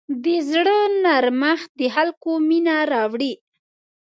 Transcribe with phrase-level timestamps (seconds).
[0.23, 3.33] د زړه نرمښت د خلکو مینه راوړي.